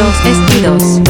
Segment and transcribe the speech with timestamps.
[0.00, 1.00] Los estilos.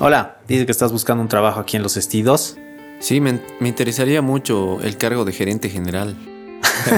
[0.00, 2.56] Hola, dice que estás buscando un trabajo aquí en Los Estidos.
[2.98, 6.16] Sí, me, me interesaría mucho el cargo de gerente general.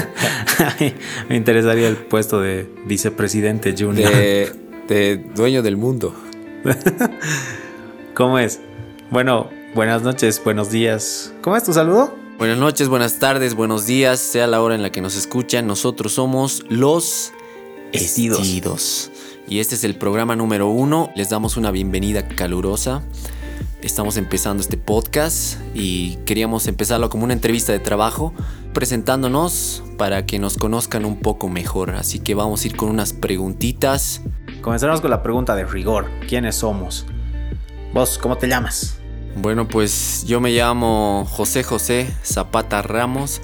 [1.29, 4.11] Me interesaría el puesto de vicepresidente junior.
[4.11, 4.51] De,
[4.87, 6.15] de dueño del mundo.
[8.15, 8.59] ¿Cómo es?
[9.11, 11.33] Bueno, buenas noches, buenos días.
[11.41, 12.20] ¿Cómo es tu saludo?
[12.41, 15.67] Buenas noches, buenas tardes, buenos días, sea la hora en la que nos escuchan.
[15.67, 17.33] Nosotros somos los
[17.91, 18.39] Estidos.
[18.39, 19.11] Estidos.
[19.47, 21.11] Y este es el programa número uno.
[21.15, 23.03] Les damos una bienvenida calurosa.
[23.83, 28.33] Estamos empezando este podcast y queríamos empezarlo como una entrevista de trabajo,
[28.73, 31.91] presentándonos para que nos conozcan un poco mejor.
[31.91, 34.23] Así que vamos a ir con unas preguntitas.
[34.61, 36.09] Comenzaremos con la pregunta de rigor.
[36.27, 37.05] ¿Quiénes somos?
[37.93, 39.00] Vos, ¿cómo te llamas?
[39.35, 43.41] Bueno, pues yo me llamo José José Zapata Ramos,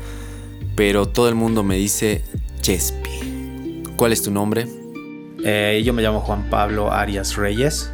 [0.75, 2.23] pero todo el mundo me dice
[2.61, 3.83] Chespi.
[3.95, 4.67] ¿Cuál es tu nombre?
[5.43, 7.91] Eh, yo me llamo Juan Pablo Arias Reyes.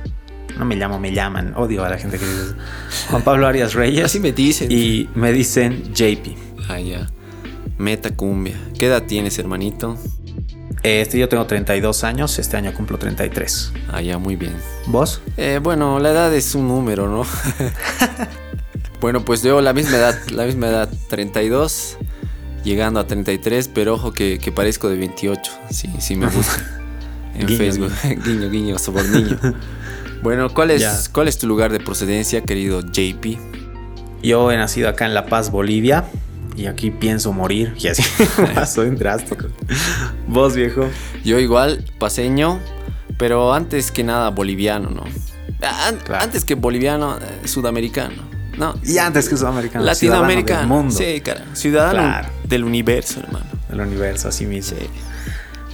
[0.57, 1.53] No me llamo, me llaman.
[1.55, 2.55] Odio a la gente que dice.
[3.09, 4.05] Juan Pablo Arias Reyes.
[4.05, 4.71] Así me dicen.
[4.71, 6.35] Y me dicen JP.
[6.67, 7.09] Ah, ya.
[7.77, 8.55] Meta cumbia.
[8.77, 9.97] ¿Qué edad tienes, hermanito?
[10.83, 12.37] Este, yo tengo 32 años.
[12.39, 13.71] Este año cumplo 33.
[13.91, 14.53] Ah, ya, muy bien.
[14.87, 15.21] ¿Vos?
[15.37, 17.25] Eh, bueno, la edad es un número, ¿no?
[19.01, 21.97] bueno, pues yo la misma edad, la misma edad, 32,
[22.65, 26.79] llegando a 33, pero ojo que, que parezco de 28, sí, sí me gusta.
[27.35, 27.91] En Guiño, Facebook,
[28.23, 29.39] guiño, guiño, soborniño.
[30.21, 30.95] Bueno, ¿cuál es, Ya.
[31.11, 33.39] ¿cuál es tu lugar de procedencia, querido JP?
[34.21, 36.05] Yo he nacido acá en La Paz, Bolivia.
[36.55, 37.73] Y aquí pienso morir.
[37.79, 38.03] Y así
[38.67, 39.47] soy un drástico.
[40.27, 40.87] ¿Vos, viejo?
[41.23, 42.59] Yo igual, paseño,
[43.17, 45.03] pero antes que nada boliviano, ¿no?
[45.61, 46.23] An- Claro.
[46.23, 48.21] Antes que boliviano, eh, sudamericano,
[48.57, 48.75] ¿no?
[48.83, 49.83] Y antes que sudamericano.
[49.85, 50.59] Latinoamericano.
[50.59, 50.93] del mundo.
[50.95, 51.43] Sí, cara.
[51.53, 52.29] Ciudadano Claro.
[52.47, 53.45] del universo, hermano.
[53.69, 54.77] Del universo, así mismo.
[54.77, 54.87] Sí.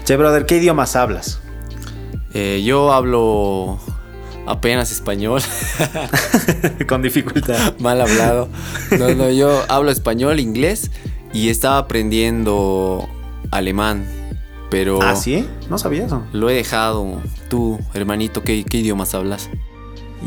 [0.05, 1.39] Che, brother, ¿qué idiomas hablas?
[2.33, 3.79] Eh, yo hablo
[4.49, 5.41] apenas español,
[6.87, 7.75] Con dificultad.
[7.79, 8.49] mal hablado.
[8.97, 10.91] No, no, yo hablo español, inglés
[11.33, 13.07] y estaba aprendiendo
[13.51, 14.05] alemán,
[14.71, 15.47] pero ¿Ah, sí?
[15.69, 16.23] No sabía eso.
[16.33, 17.21] lo he dejado.
[17.49, 19.49] Tú, hermanito, ¿qué, qué idiomas hablas?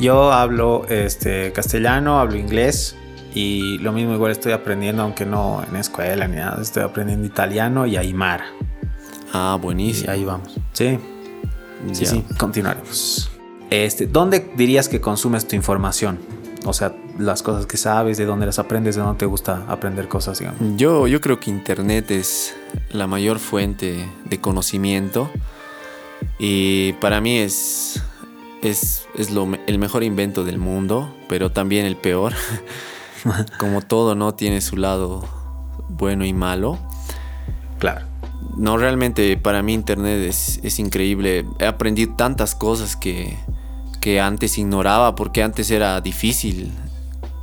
[0.00, 2.96] Yo hablo este, castellano, hablo inglés.
[3.34, 6.60] Y lo mismo igual estoy aprendiendo, aunque no en escuela ni nada.
[6.60, 8.44] Estoy aprendiendo italiano y aymara.
[9.32, 10.10] Ah, Y buenísimo.
[10.12, 10.52] ahí vamos.
[10.74, 10.98] Sí,
[11.92, 12.10] sí, Ya.
[12.10, 12.24] sí.
[12.38, 13.31] Continuaremos.
[13.72, 16.18] Este, ¿Dónde dirías que consumes tu información?
[16.66, 20.08] O sea, las cosas que sabes, de dónde las aprendes, de dónde te gusta aprender
[20.08, 20.60] cosas, digamos.
[20.76, 22.54] Yo, yo creo que Internet es
[22.90, 25.30] la mayor fuente de conocimiento
[26.38, 28.02] y para mí es,
[28.62, 32.34] es, es lo el mejor invento del mundo, pero también el peor.
[33.58, 34.34] Como todo, ¿no?
[34.34, 35.26] Tiene su lado
[35.88, 36.78] bueno y malo.
[37.78, 38.04] Claro.
[38.54, 41.46] No, realmente para mí Internet es, es increíble.
[41.58, 43.38] He aprendido tantas cosas que,
[44.02, 46.72] que antes ignoraba porque antes era difícil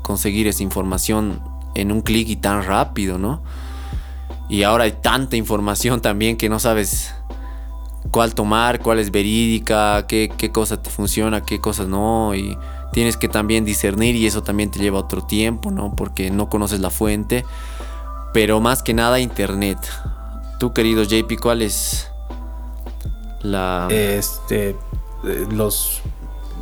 [0.03, 1.41] conseguir esa información
[1.73, 3.41] en un clic y tan rápido, ¿no?
[4.49, 7.15] Y ahora hay tanta información también que no sabes
[8.11, 12.35] cuál tomar, cuál es verídica, qué, qué cosa te funciona, qué cosas no.
[12.35, 12.57] Y
[12.91, 15.95] tienes que también discernir y eso también te lleva otro tiempo, ¿no?
[15.95, 17.45] Porque no conoces la fuente.
[18.33, 19.79] Pero más que nada Internet.
[20.59, 22.11] Tú, querido JP, ¿cuál es
[23.43, 23.87] la...
[23.89, 24.75] Este,
[25.23, 26.01] eh, los,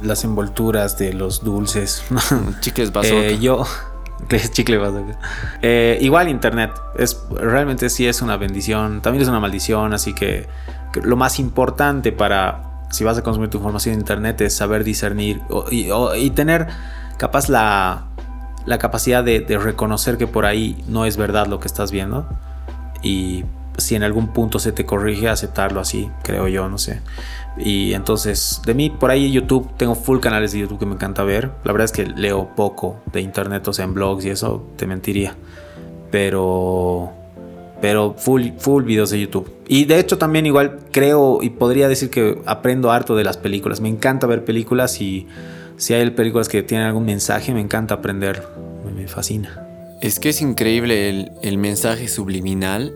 [0.01, 2.03] las envolturas de los dulces.
[2.61, 3.25] chicles bazooka?
[3.25, 3.65] Eh, yo.
[4.27, 5.19] ¿Qué chicle bazooka?
[5.61, 6.71] Eh, igual internet.
[6.97, 9.01] Es, realmente sí es una bendición.
[9.01, 9.93] También es una maldición.
[9.93, 10.47] Así que,
[10.91, 12.63] que lo más importante para.
[12.89, 16.67] Si vas a consumir tu información en internet es saber discernir y, y tener
[17.17, 18.05] capaz la,
[18.65, 22.29] la capacidad de, de reconocer que por ahí no es verdad lo que estás viendo.
[23.03, 23.43] Y
[23.77, 27.01] si en algún punto se te corrige, aceptarlo así, creo yo, no sé.
[27.59, 31.23] Y entonces, de mí, por ahí YouTube, tengo full canales de YouTube que me encanta
[31.23, 31.51] ver.
[31.63, 34.85] La verdad es que leo poco de internet, o sea, en blogs y eso, te
[34.85, 35.35] mentiría.
[36.11, 37.11] Pero,
[37.81, 39.51] pero full, full videos de YouTube.
[39.67, 43.81] Y de hecho también igual creo y podría decir que aprendo harto de las películas.
[43.81, 45.27] Me encanta ver películas y
[45.77, 48.43] si hay películas que tienen algún mensaje, me encanta aprender.
[48.95, 49.63] Me, fascina.
[50.01, 52.93] Es que es increíble el, el mensaje subliminal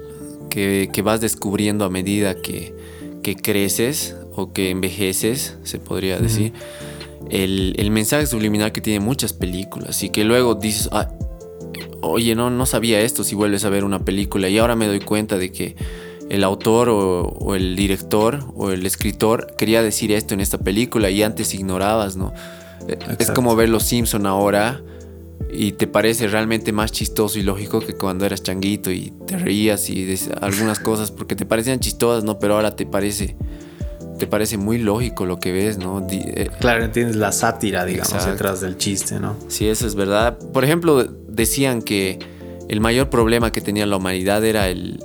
[0.49, 2.73] que, que vas descubriendo a medida que,
[3.23, 6.53] que creces o que envejeces, se podría decir.
[7.29, 11.09] el, el mensaje subliminal que tiene muchas películas y que luego dices, "Ah,
[12.01, 14.99] oye, no, no sabía esto si vuelves a ver una película y ahora me doy
[14.99, 15.75] cuenta de que
[16.29, 21.09] el autor o, o el director o el escritor quería decir esto en esta película
[21.09, 22.33] y antes ignorabas, ¿no?
[22.87, 24.81] Eh, Es como ver Los Simpson ahora
[25.53, 29.89] y te parece realmente más chistoso y lógico que cuando eras changuito y te reías
[29.89, 32.39] y algunas cosas porque te parecían chistosas, ¿no?
[32.39, 33.35] Pero ahora te parece
[34.21, 36.05] te parece muy lógico lo que ves, ¿no?
[36.11, 39.35] Eh, claro, entiendes la sátira, digamos, detrás del chiste, ¿no?
[39.47, 40.37] Sí, eso es verdad.
[40.37, 42.19] Por ejemplo, decían que
[42.69, 44.99] el mayor problema que tenía la humanidad era el,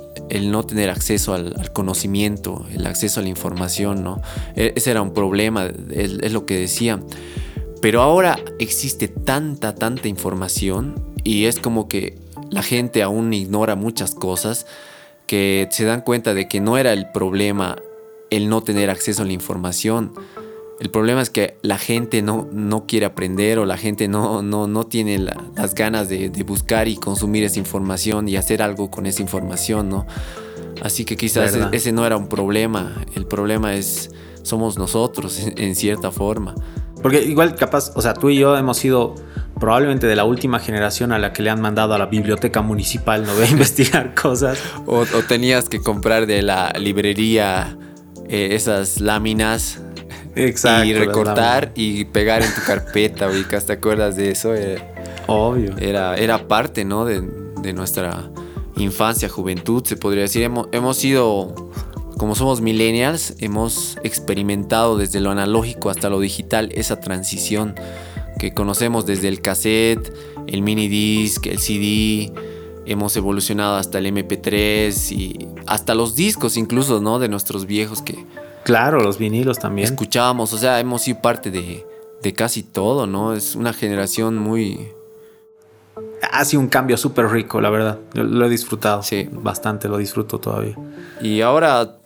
[0.51, 4.21] no tener acceso al, conocimiento, el acceso a la información, ¿no?
[4.55, 7.03] E, ese era un problema, es lo que decían.
[7.81, 10.93] Pero ahora existe tanta, tanta información
[11.23, 12.19] y es como que
[12.51, 14.67] la gente aún ignora muchas cosas
[15.25, 17.77] que se dan cuenta de que no era el problema
[18.29, 20.13] el no tener acceso a la información.
[20.79, 24.67] El problema es que la gente no, no quiere aprender o la gente no, no,
[24.67, 29.21] no tiene las ganas de, buscar y consumir esa información y hacer algo con esa
[29.21, 30.05] información, ¿no?
[30.83, 33.03] Así que quizás ese, ese, no era un problema.
[33.15, 34.11] El problema es
[34.43, 36.53] somos nosotros en cierta forma.
[37.01, 39.15] Porque igual capaz, o sea, tú y yo hemos sido
[39.59, 43.23] probablemente de la última generación a la que le han mandado a la biblioteca municipal,
[43.25, 43.31] ¿no?
[43.43, 44.59] a investigar cosas.
[44.85, 47.77] O, tenías que comprar de la librería
[48.29, 49.81] eh, esas láminas.
[50.35, 54.53] y recortar y pegar en tu carpeta, ubicas, ¿te acuerdas de eso?
[54.55, 54.77] Eh,
[55.27, 55.75] Obvio.
[55.77, 57.05] Era, era parte, ¿no?
[57.05, 57.21] De,
[57.61, 58.29] de, nuestra
[58.75, 60.43] infancia, juventud, se podría decir.
[60.43, 61.53] Hemos, hemos sido
[62.17, 67.75] como somos millennials, hemos experimentado desde lo analógico hasta lo digital esa transición
[68.39, 70.13] que conocemos desde el cassette,
[70.47, 72.31] el mini disc, el CD,
[72.85, 77.19] hemos evolucionado hasta el MP3 y hasta los discos incluso, ¿no?
[77.19, 78.25] De nuestros viejos que...
[78.63, 79.85] Claro, los vinilos también.
[79.85, 81.85] Escuchábamos, o sea, hemos sido parte de,
[82.21, 83.33] de casi todo, ¿no?
[83.33, 84.89] Es una generación muy...
[86.31, 87.99] Ha sido un cambio súper rico, la verdad.
[88.13, 89.03] lo he disfrutado.
[89.03, 89.29] Sí.
[89.31, 90.75] Bastante, lo disfruto todavía.
[91.21, 91.97] Y ahora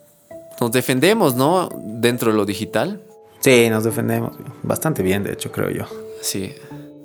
[0.59, 1.69] nos defendemos, ¿no?
[1.83, 3.01] Dentro de lo digital.
[3.39, 5.85] Sí, nos defendemos bastante bien, de hecho, creo yo.
[6.21, 6.53] Sí.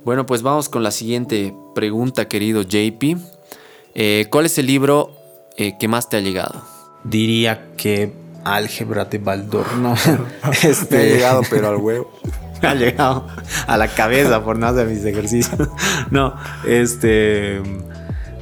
[0.05, 3.17] Bueno, pues vamos con la siguiente pregunta, querido JP.
[3.95, 5.16] Eh, ¿Cuál es el libro
[5.57, 6.63] eh, que más te ha llegado?
[7.05, 8.13] Diría que
[8.45, 9.95] Álgebra de Baldor, ¿no?
[10.63, 10.97] este...
[10.97, 12.11] ha llegado, pero al huevo.
[12.63, 13.27] ha llegado
[13.67, 15.69] a la cabeza por no hacer mis ejercicios.
[16.11, 16.35] no,
[16.67, 17.63] este...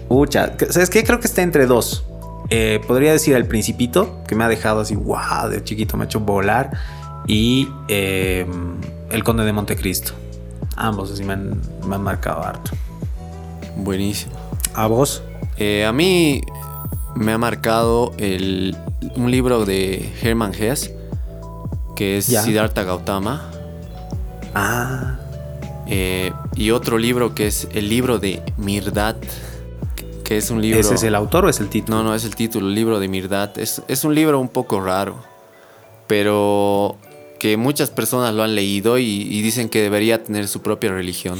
[0.08, 1.02] Ucha, ¿sabes qué?
[1.02, 2.04] Creo que está entre dos.
[2.50, 6.06] Eh, podría decir El Principito, que me ha dejado así, wow, de chiquito me ha
[6.06, 6.70] hecho volar.
[7.26, 8.46] Y eh,
[9.10, 10.12] El Conde de Montecristo.
[10.76, 11.60] Ambos así me han,
[12.02, 12.72] marcado harto.
[13.76, 14.34] Buenísimo.
[14.74, 15.22] ¿A vos?
[15.56, 16.42] Eh, a mí
[17.16, 20.94] me ha marcado un libro de Hermann Hesse,
[21.96, 23.50] que es Siddhartha Gautama.
[24.54, 25.18] Ah.
[26.54, 29.16] y otro libro que es el libro de Mirdad
[30.24, 30.80] que es un libro...
[30.80, 31.98] ¿Ese es el autor o es el título?
[31.98, 33.56] No, no, es el título, el libro de Mirdad.
[33.58, 35.22] Es, es un libro un poco raro,
[36.06, 36.96] pero
[37.38, 41.38] que muchas personas lo han leído y, dicen que debería tener su propia religión.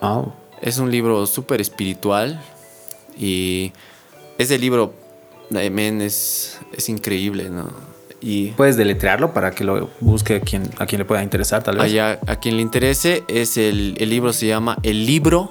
[0.00, 0.32] Oh.
[0.62, 2.40] Es un libro súper espiritual
[3.18, 3.72] y
[4.38, 4.94] ese libro,
[5.50, 7.70] men, es, es increíble, ¿no?
[8.20, 11.76] Y ¿Puedes deletrearlo para que lo busque a quien, a quien le pueda interesar, tal
[11.76, 11.84] vez?
[11.84, 15.50] Allá, a quien le interese, es el, el libro se llama El libro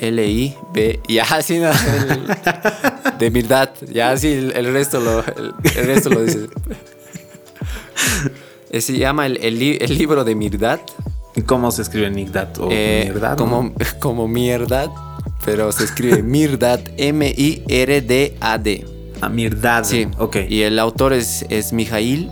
[0.00, 1.70] L-I-B, ya así, no,
[3.18, 6.46] de verdad, ya así el, resto lo, el, resto lo dice.
[8.70, 10.80] Eh, se llama el, libro de Mirdad.
[11.46, 12.48] ¿Cómo se escribe Mirdad?
[12.58, 14.90] ¿O eh, Como, como Mirdad,
[15.50, 18.86] pero se escribe Mirdad, M-I-R-D-A-D.
[19.20, 19.84] Ah, Mirdad.
[19.84, 20.36] Sí, ok.
[20.48, 22.30] Y el autor es, es Mijail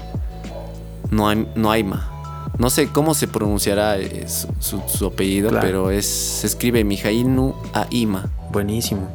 [1.11, 2.13] Noaima.
[2.59, 4.27] No sé cómo se pronunciará eh,
[4.61, 8.31] su, apellido, pero es, se escribe Mijainu Aima.
[8.51, 9.11] Buenísimo.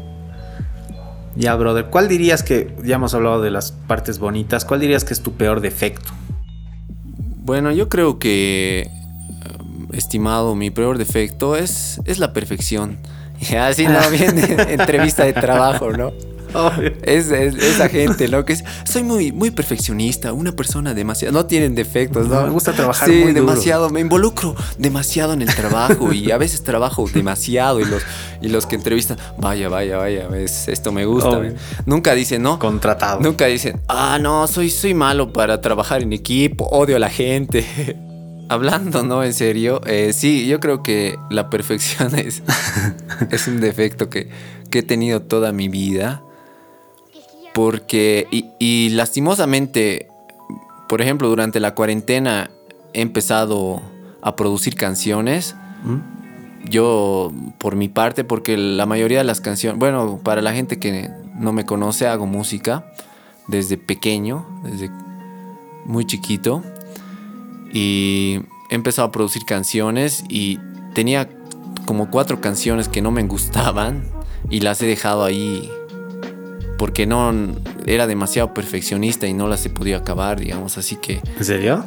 [1.36, 5.14] Ya, brother, ¿cuál dirías que, ya hemos hablado de las partes bonitas, ¿cuál dirías que
[5.14, 6.12] es tu peor defecto?
[7.44, 8.90] Bueno, yo creo que, eh,
[9.94, 13.00] estimado, mi peor defecto es, es la perfección.
[13.60, 14.44] Así no viene
[14.74, 16.12] entrevista de trabajo, ¿no?
[17.04, 18.44] Es, esa gente, ¿no?
[18.44, 21.32] Que es, soy muy, muy perfeccionista, una persona demasiado.
[21.32, 22.44] No tienen defectos, ¿no?
[22.44, 23.90] Me gusta trabajar sí, demasiado.
[23.90, 27.80] Me involucro demasiado en el trabajo y a veces trabajo demasiado.
[27.80, 28.04] Y los,
[28.42, 31.40] y los que entrevistan, vaya, vaya, vaya, esto me gusta.
[31.86, 32.60] Nunca dicen, ¿no?
[32.60, 33.22] Contratado.
[33.22, 38.11] Nunca dicen, ah, no, soy, soy malo para trabajar en equipo, odio a la gente.
[38.52, 39.24] Hablando, ¿no?
[39.24, 42.44] En serio, eh, sí, yo creo que la perfección es,
[43.32, 44.30] es un defecto que,
[44.70, 46.22] que he tenido toda mi vida
[47.54, 48.28] porque,
[48.60, 50.08] y, lastimosamente,
[50.88, 52.50] por ejemplo, durante la cuarentena
[52.94, 53.82] he empezado
[54.22, 55.56] a producir canciones.
[55.84, 56.70] ¿Mm?
[56.70, 61.10] Yo, por mi parte, porque la mayoría de las canciones, bueno, para la gente que
[61.36, 62.86] no me conoce, hago música
[63.48, 64.92] desde pequeño, desde
[65.86, 66.64] muy chiquito.
[67.74, 70.60] Y he empezado a producir canciones y
[70.94, 71.30] tenía
[71.86, 74.04] como cuatro canciones que no me gustaban
[74.50, 75.70] y las he dejado ahí
[76.78, 77.32] porque no
[77.86, 81.22] era demasiado perfeccionista y no las he podido acabar, digamos, así que...
[81.38, 81.86] ¿En serio?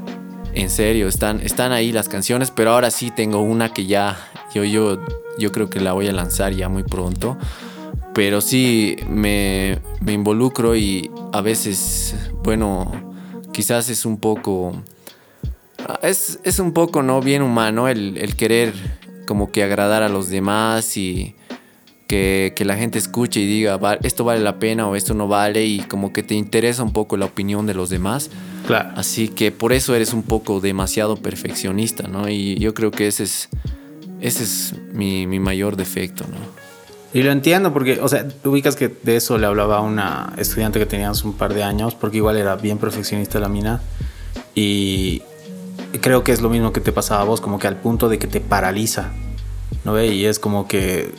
[0.53, 4.17] En serio, están, están ahí las canciones, pero ahora sí tengo una que ya,
[4.55, 5.01] yo, yo,
[5.37, 7.37] yo creo que la voy a lanzar ya muy pronto.
[8.15, 12.15] Pero sí me, me involucro y a veces,
[12.45, 12.93] bueno,
[13.53, 14.75] quizás es un poco...
[16.03, 17.21] Es, es un poco, ¿no?
[17.21, 18.73] Bien humano el, el querer
[19.27, 21.35] como que agradar a los demás y
[22.07, 25.81] que, la gente escuche y diga, esto vale la pena o esto no vale y
[25.81, 28.31] como que te interesa un poco la opinión de los demás.
[28.67, 28.91] Claro.
[28.97, 32.29] Así que por eso eres un poco demasiado perfeccionista, ¿no?
[32.29, 33.49] Y yo creo que ese es,
[34.21, 36.65] ese es mi, mayor defecto, ¿no?
[37.13, 40.81] Y lo entiendo porque, o sea, ubicas que de eso le hablaba a una estudiante
[40.81, 43.81] que teníamos un par de años, porque igual era bien perfeccionista la mina.
[44.57, 45.23] Y
[46.01, 48.19] creo que es lo mismo que te pasaba a vos, como que al punto de
[48.19, 49.13] que te paraliza,
[49.85, 50.09] ¿no ve?
[50.09, 51.13] Y es como que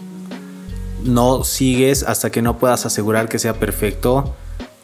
[1.03, 4.35] no sigues hasta que no puedas asegurar que sea perfecto,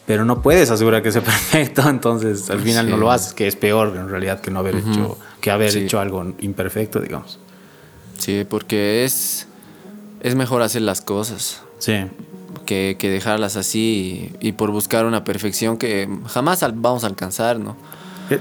[0.06, 3.56] pero no puedes asegurar que sea perfecto, entonces al final no lo haces, que es
[3.56, 7.38] peor en realidad que no haber hecho, que haber hecho algo imperfecto, digamos.
[8.18, 9.48] Sí, porque es,
[10.20, 11.62] es mejor hacer las cosas.
[11.78, 12.04] Sí.
[12.66, 17.76] Que, dejarlas así y, por buscar una perfección que jamás vamos a alcanzar, ¿no?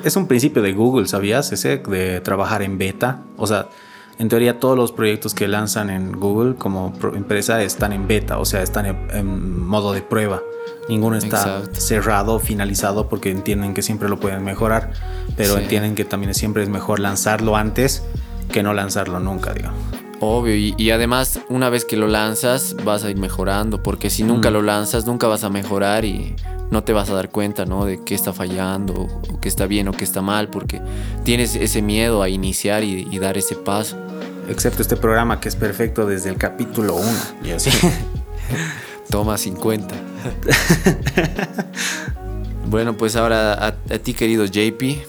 [0.04, 1.52] Es un principio de Google, ¿sabías?
[1.52, 3.24] Ese de trabajar en beta.
[3.38, 3.70] O sea,
[4.22, 8.46] en teoría todos los proyectos que lanzan en Google como empresa están en beta, o
[8.46, 10.42] sea, están en, modo de prueba.
[10.88, 14.92] Ninguno está cerrado, finalizado, porque entienden que siempre lo pueden mejorar,
[15.38, 18.04] pero entienden que también siempre es mejor lanzarlo antes
[18.52, 19.80] que no lanzarlo nunca, digamos.
[20.20, 24.52] Obvio, y, además una vez que lo lanzas vas a ir mejorando, porque si nunca
[24.52, 26.36] lo lanzas nunca vas a mejorar y
[26.72, 27.86] no te vas a dar cuenta, ¿no?
[27.86, 30.82] De qué está fallando, o qué está bien o qué está mal, porque
[31.24, 33.98] tienes ese miedo a iniciar y dar ese paso
[34.51, 37.10] excepto este programa que es perfecto desde el capítulo 1.
[37.46, 37.72] Y así.
[39.10, 39.96] Toma 50.
[42.68, 45.08] bueno, pues ahora a, ti, querido JP.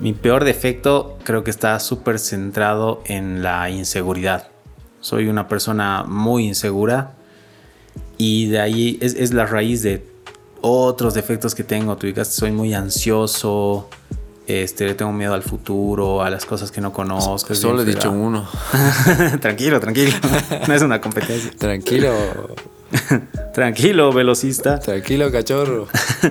[0.00, 4.48] Mi peor defecto creo que está súper centrado en la inseguridad.
[5.00, 7.12] Soy una persona muy insegura
[8.18, 10.04] y de ahí es, es la raíz de
[10.64, 11.96] otros defectos que tengo.
[11.96, 13.90] Tú digas, soy muy ansioso,
[14.46, 17.54] este, le tengo miedo al futuro, a las cosas que no conozco.
[17.54, 18.48] Solo he dicho uno.
[19.40, 20.12] tranquilo, tranquilo.
[20.66, 21.50] No es una competencia.
[21.58, 22.14] Tranquilo.
[23.54, 24.78] tranquilo, velocista.
[24.78, 25.86] Tranquilo, cachorro.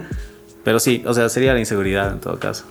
[0.63, 2.65] Pero sí, o sea, sería la inseguridad en todo caso.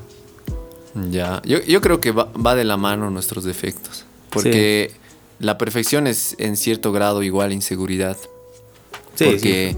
[1.11, 4.05] Ya, yo, creo que va, de la mano nuestros defectos.
[4.31, 4.93] Porque
[5.39, 8.17] la perfección es en cierto grado igual inseguridad.
[9.15, 9.77] Sí, porque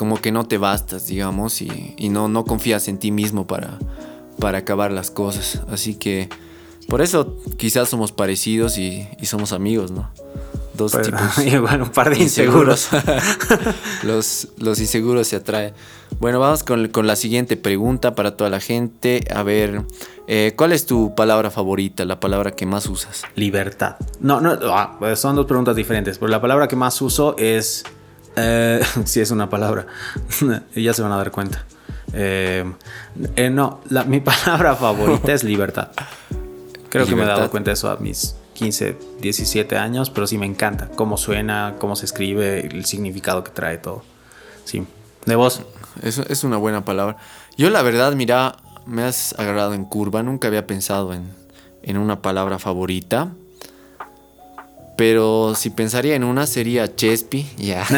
[0.00, 3.78] como que no te bastas, digamos, y, y no, no confías en ti mismo para
[4.40, 5.60] para acabar las cosas.
[5.70, 6.28] Así que
[6.88, 10.10] por eso quizás somos parecidos y, somos amigos, ¿no?
[10.74, 11.38] Dos tipos.
[11.46, 12.88] Igual un par de inseguros.
[14.02, 15.74] los, los inseguros se atraen.
[16.18, 19.22] Bueno, vamos con, la siguiente pregunta para toda la gente.
[19.32, 19.82] A ver,
[20.26, 23.22] eh, ¿cuál es tu palabra favorita, la palabra que más usas?
[23.36, 23.96] Libertad.
[24.20, 26.18] No, no, ah, son dos preguntas diferentes.
[26.18, 27.84] Pero la palabra que más uso es...
[28.36, 29.86] Eh, si es una palabra.
[30.74, 31.64] ya se van a dar cuenta.
[32.12, 32.64] Eh,
[33.36, 35.88] eh, no, mi palabra favorita es libertad.
[36.88, 40.38] Creo que me he dado cuenta de eso a mis 15, 17 años, pero sí
[40.38, 44.02] me encanta cómo suena, cómo se escribe, el significado que trae todo.
[44.64, 44.84] Sí.
[45.24, 45.62] ¿De vos?
[46.02, 47.16] Es, es una buena palabra.
[47.56, 48.56] Yo la verdad, mira,
[48.86, 51.30] me has agarrado en curva, nunca había pensado en,
[51.82, 53.28] en una palabra favorita.
[55.00, 57.86] Pero si pensaría en una sería Chespi, ya.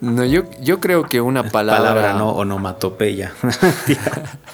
[0.00, 1.90] No, yo, yo creo que una palabra.
[1.90, 3.32] Palabra no onomatopeya.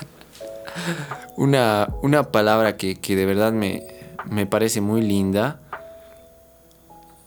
[1.37, 3.83] una, una palabra que, de verdad me,
[4.27, 5.59] me, parece muy linda.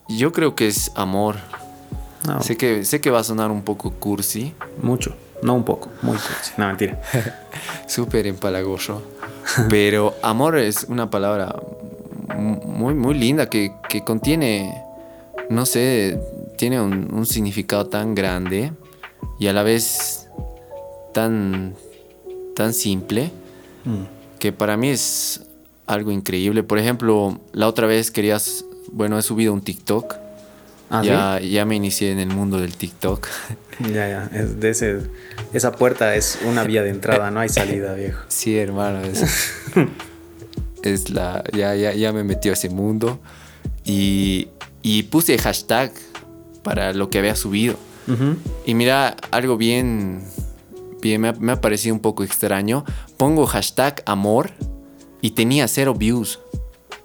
[0.08, 1.38] Yo creo que es amor.
[2.42, 4.54] Sé, que, sé que va a sonar un poco cursi.
[4.82, 5.16] Mucho.
[5.42, 6.52] No un poco, muy cursi.
[6.58, 7.02] No, mentira.
[7.88, 9.02] Súper empalagoso.
[9.70, 11.54] Pero amor es una palabra
[12.36, 14.82] muy, muy linda que, que contiene,
[15.50, 16.20] no sé,
[16.58, 18.72] tiene un, significado tan grande
[19.40, 20.30] y a la vez
[21.14, 21.76] tan,
[22.56, 23.32] tan simple
[23.86, 24.40] mm.
[24.40, 25.42] que para mí es
[25.88, 26.64] algo increíble.
[26.64, 30.16] Por ejemplo, la otra vez querías, bueno, he subido un TikTok.
[30.90, 33.28] ¿Ah, ya, ya me inicié en el mundo del TikTok.
[33.80, 34.30] Ya, ya.
[34.30, 35.00] de ese,
[35.52, 38.22] esa puerta es una vía de entrada, no hay salida, viejo.
[38.28, 39.02] Sí, hermano.
[39.02, 39.52] Es,
[41.10, 41.44] la.
[41.54, 43.20] Ya, ya, ya me metió a ese mundo.
[43.86, 44.48] Y,
[44.82, 45.92] y puse hashtag
[46.64, 47.76] para lo que había subido.
[48.66, 50.24] Y mira, algo bien,
[51.02, 52.84] bien me ha, parecido un poco extraño.
[53.18, 54.52] Pongo hashtag amor
[55.22, 56.40] y tenía cero views.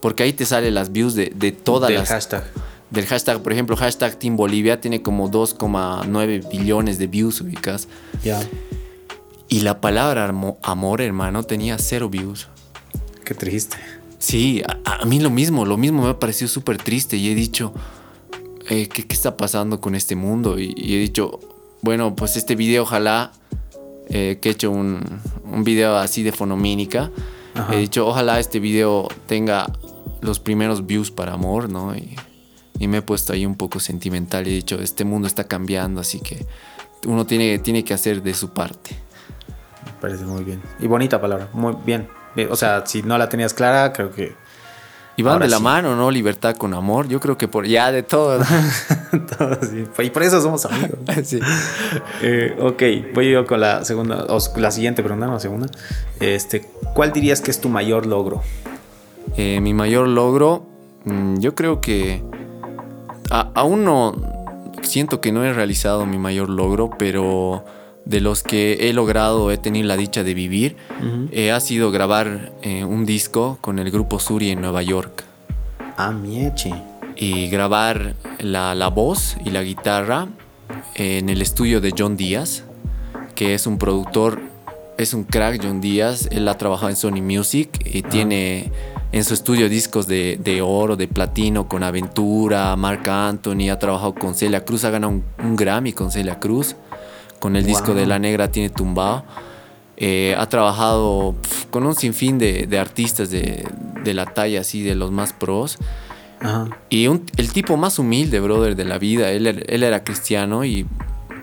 [0.01, 2.09] porque ahí te salen las views de, de todas Del las...
[2.09, 2.45] hashtag.
[2.91, 7.87] Del hashtag, por ejemplo, hashtag Team Bolivia tiene como 2,9 billones de views ubicas.
[8.25, 8.41] Ya.
[9.49, 10.33] Y la palabra
[10.63, 12.49] amor, hermano, tenía cero views.
[13.29, 13.77] Qué triste.
[14.19, 17.35] Sí, a, a mí lo mismo, lo mismo me ha parecido súper triste y he
[17.35, 17.75] dicho,
[18.71, 20.59] eh, ¿qué, qué está pasando con este mundo?
[20.59, 21.39] Y, y he dicho,
[21.83, 23.33] bueno, pues este video ojalá,
[24.09, 25.05] eh, que he hecho un,
[25.45, 27.11] un video así de fonomínica,
[27.53, 27.75] Ajá.
[27.75, 29.71] he dicho, ojalá este video tenga
[30.23, 31.95] los primeros views para amor, ¿no?
[31.95, 32.17] Y,
[32.79, 36.01] y me he puesto ahí un poco sentimental y he dicho, este mundo está cambiando,
[36.01, 36.47] así que
[37.07, 38.97] uno tiene, tiene que hacer de su parte.
[39.85, 40.63] Me parece muy bien.
[40.81, 41.51] Y bonita palabra.
[41.53, 42.09] Muy bien.
[42.37, 44.35] Eh, O sea, si no la tenías clara, creo que.
[45.17, 45.63] Y van de la sí.
[45.65, 46.13] mano, ¿no?
[46.13, 47.09] Libertad con amor.
[47.09, 48.39] Yo creo que por ya de todo.
[49.99, 50.99] Y por eso somos amigos.
[51.25, 51.41] Sí.
[52.23, 55.67] Eh, ok, voy yo con la segunda, o la siguiente pregunta, no la segunda.
[56.21, 58.43] Este, ¿cuál dirías que es tu mayor logro?
[59.37, 60.67] Eh, mi mayor logro,
[61.05, 62.23] mm, yo creo que
[63.31, 64.15] a- aún no
[64.83, 67.65] siento que no he realizado mi mayor logro, pero
[68.09, 70.77] de los que he logrado, he tenido la dicha de vivir,
[71.31, 75.25] eh, ha sido grabar eh, un disco con el grupo Suri en Nueva York.
[75.97, 76.73] Ah, mieche.
[77.17, 80.29] y grabar la, la voz y la guitarra
[80.95, 82.65] en el estudio de John Díaz,
[83.35, 84.41] que es un productor,
[84.97, 88.71] es un crack John Díaz, él ha trabajado en Sony Music y tiene
[89.13, 94.15] en su estudio discos de, de oro, de platino con Aventura, Marc Anthony, ha trabajado
[94.15, 96.77] con Celia Cruz, ha ganado un, un Grammy con Celia Cruz,
[97.41, 99.25] con el disco de La Negra tiene tumbado.
[99.97, 103.67] Eh, ha trabajado pf, con un sinfín de, de artistas de,
[104.05, 105.79] de la talla así, de los más pros.
[106.41, 106.69] Ajá.
[106.89, 109.31] Y un- el tipo más humilde, brother, de la vida.
[109.33, 110.87] Él, er- él era cristiano y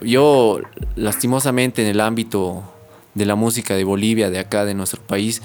[0.02, 0.60] yo,
[0.96, 2.64] lastimosamente, en el ámbito
[3.14, 5.42] de la música de Bolivia, de acá, de nuestro país,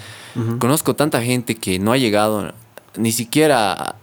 [0.59, 2.53] conozco tanta gente que no ha llegado,
[2.97, 3.95] ni siquiera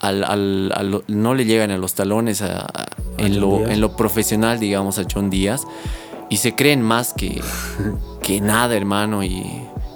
[0.00, 2.86] al, al- al- no le llegan a los talones a- a-
[3.18, 3.70] en, lo, Díaz.
[3.70, 5.66] en lo profesional, digamos, a John Díaz.
[6.28, 7.40] Y se creen más que,
[8.22, 9.44] que nada, hermano, y,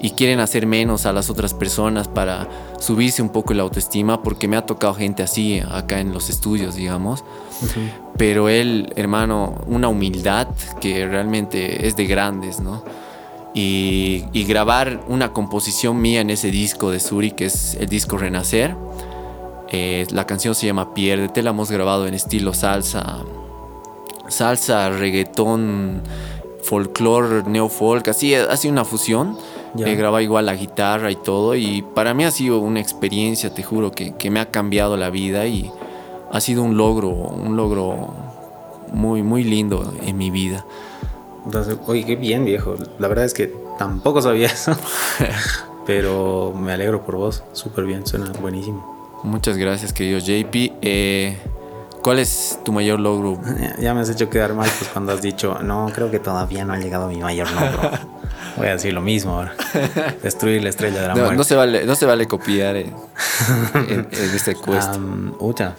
[0.01, 2.49] y quieren hacer menos a las otras personas para
[2.79, 6.77] subirse un poco la autoestima, porque me ha tocado gente así acá en los estudios,
[6.77, 7.25] digamos.
[8.17, 10.49] Pero él, hermano, una humildad
[10.81, 12.85] que realmente es de grandes, ¿no?
[13.53, 18.17] Y, y grabar una composición mía en ese disco de Suri, que es el disco
[18.17, 18.77] Renacer.
[19.71, 23.19] Eh, la canción se llama Piérdete, la hemos grabado en estilo salsa,
[24.29, 26.03] salsa, reggaetón,
[26.63, 29.37] folclore, neofolk, así, así una fusión.
[29.75, 29.87] Ya.
[29.87, 31.55] He grabado igual la guitarra y todo.
[31.55, 35.11] Y para mí ha sido una experiencia, te juro, que, que me ha cambiado la
[35.11, 35.71] vida y
[36.33, 38.13] ha sido un logro, un logro
[38.93, 40.65] muy, muy lindo en mi vida.
[41.45, 42.75] Entonces, oye, qué bien, viejo.
[42.99, 44.73] La verdad es que tampoco sabía eso.
[45.87, 47.43] Pero me alegro por vos.
[47.53, 49.00] Súper bien, suena buenísimo.
[49.23, 50.73] Muchas gracias, querido JP.
[50.83, 51.39] Eh,
[52.03, 53.39] ¿Cuál es tu mayor logro?
[53.81, 56.73] Ya, me has hecho quedar mal pues cuando has dicho, no, creo que todavía no
[56.73, 57.91] ha llegado mi mayor logro.
[58.57, 59.55] Voy a decir lo mismo ahora.
[60.23, 61.37] Destruir la estrella de la No, muerte.
[61.37, 62.95] no se vale, no se vale copiar en,
[63.75, 64.89] en- en este quest.
[64.95, 65.77] Am, uta.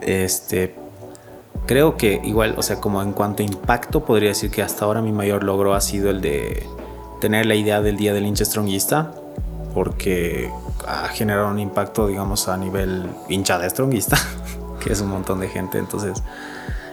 [0.00, 0.74] Este.
[1.66, 5.02] Creo que igual, o sea, como en cuanto a impacto, podría decir que hasta ahora
[5.02, 6.66] mi mayor logro ha sido el de
[7.20, 9.12] tener la idea del Día del Hincha Stronguista,
[9.74, 10.50] porque
[10.86, 14.18] ha generado un impacto, digamos, a nivel hincha de Stronguista,
[14.80, 16.22] que es un montón de gente, entonces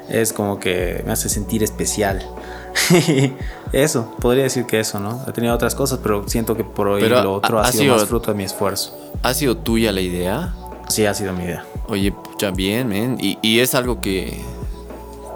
[0.10, 2.26] es como que me hace sentir especial.
[3.74, 5.22] eso, podría decir que eso, ¿no?
[5.28, 7.84] He tenido otras cosas, pero siento que por hoy Pero lo otro ha- ha, sido,
[7.84, 8.96] sido- más fruto de mi esfuerzo.
[9.24, 10.54] ¿Ha sido tuya la idea?
[10.88, 11.66] Sí, ha sido mi idea.
[11.90, 13.18] Oye, pucha, bien, men.
[13.20, 14.42] Y, y es algo que.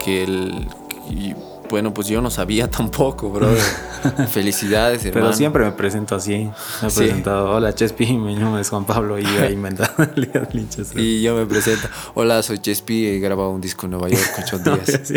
[0.02, 0.68] que el.
[1.10, 1.34] y,
[1.72, 3.58] bueno, pues yo no sabía tampoco, brother.
[4.30, 5.26] Felicidades, hermano.
[5.26, 6.50] Pero siempre me presento así.
[6.82, 6.98] Me he Sí.
[7.00, 10.48] presentado, hola Chespi, mi nombre es Juan Pablo y yo he inventado el día.
[10.96, 11.88] Y yo me presento.
[12.14, 15.00] Hola, soy Chespi, he grabado un disco en Nueva York, ocho días.
[15.04, 15.14] Sí,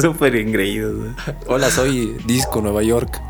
[0.00, 0.92] súper engreído.
[0.92, 1.14] ¿no?
[1.46, 3.20] Hola, soy Disco Nueva York.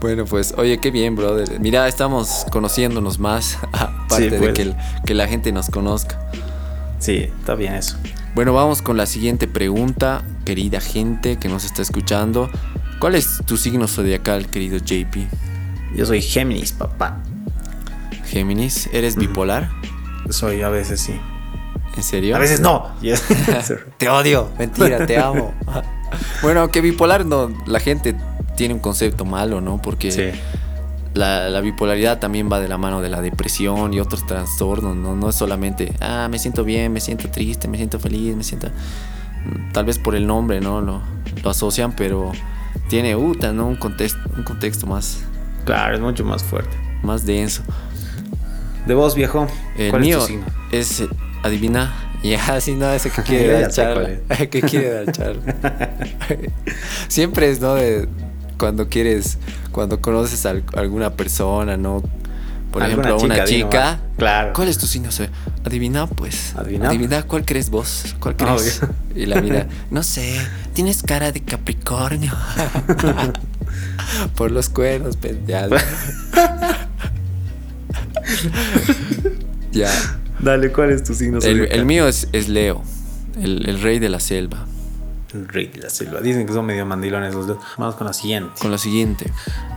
[0.00, 1.60] bueno, pues, oye, qué bien, brother.
[1.60, 4.52] Mira, estamos conociéndonos más, aparte de pues.
[4.54, 4.74] que,
[5.06, 6.18] que la gente nos conozca.
[6.98, 7.96] Sí, está bien eso.
[8.34, 12.50] Bueno, vamos con la siguiente pregunta, querida gente que nos está escuchando.
[12.98, 15.28] ¿Cuál es tu signo zodiacal, querido JP?
[15.94, 17.22] Yo soy Géminis, papá.
[18.26, 19.70] Géminis, ¿eres bipolar?
[20.30, 21.14] Soy a veces sí.
[21.96, 22.34] ¿En serio?
[22.34, 22.92] A veces no.
[23.98, 24.50] Te odio.
[24.58, 25.54] Mentira, te amo.
[26.42, 28.16] bueno, que bipolar no, la gente
[28.56, 29.80] tiene un concepto malo, ¿no?
[29.80, 30.40] Porque sí.
[31.14, 35.14] La, la bipolaridad también va de la mano de la depresión y otros trastornos, ¿no?
[35.14, 38.68] No es solamente, ah, me siento bien, me siento triste, me siento feliz, me siento...
[39.72, 40.80] Tal vez por el nombre, ¿no?
[40.80, 41.02] Lo,
[41.42, 42.32] lo asocian, pero
[42.88, 43.66] tiene, uh, ¿no?
[43.68, 45.22] Un contexto, un contexto más...
[45.64, 46.76] Claro, es mucho más fuerte.
[47.02, 47.62] más denso.
[48.86, 49.46] De vos, viejo.
[49.76, 50.46] El ¿Cuál mío es tu signo?
[50.72, 51.04] es,
[51.42, 51.94] adivina.
[52.24, 54.08] Ya, si no, ese que quiere dar charla.
[54.50, 55.42] que quiere dar charla.
[57.08, 57.74] Siempre es, ¿no?
[57.74, 58.08] De
[58.58, 59.38] cuando quieres,
[59.72, 62.02] cuando conoces a al- alguna persona, ¿no?
[62.72, 64.00] Por ejemplo, una chica, di chica.
[64.16, 64.52] Claro.
[64.52, 65.08] ¿Cuál es tu signo?
[65.64, 66.54] Adivina, pues.
[66.56, 66.88] Adivina.
[66.88, 68.16] Adivina, ¿cuál crees vos?
[68.18, 68.82] ¿Cuál crees?
[68.82, 68.94] Obvio.
[69.14, 70.36] Y la mira, no sé,
[70.72, 72.32] tienes cara de Capricornio.
[74.36, 75.68] Por los cuernos, pues, ya.
[79.72, 79.90] ya.
[80.40, 81.38] Dale, ¿cuál es tu signo?
[81.40, 82.82] El, mío es, es Leo,
[83.40, 84.66] el, el rey de la selva.
[85.34, 86.20] El rey de la selva.
[86.20, 87.58] Dicen que son medio mandilones los dos.
[87.76, 88.52] Vamos con la siguiente.
[88.60, 89.30] Con la siguiente.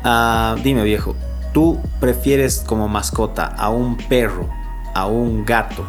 [0.03, 1.15] Ah, dime, viejo.
[1.53, 4.47] ¿Tú prefieres como mascota a un perro,
[4.93, 5.83] a un gato,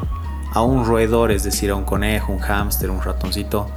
[0.53, 3.69] a un roedor, es decir, a un conejo, un hámster, un ratoncito,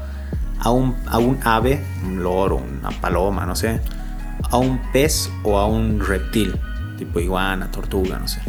[0.60, 3.82] a un, a un ave, un loro, una paloma, no sé,
[4.50, 6.58] a un pez o a un reptil,
[6.98, 8.40] tipo iguana, tortuga, no sé?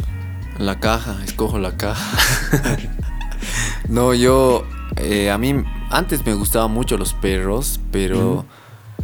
[0.59, 2.17] La caja, escojo la caja.
[3.89, 4.65] no, yo.
[4.95, 5.55] eh, a mí
[5.93, 8.45] antes me gustaban mucho los perros, pero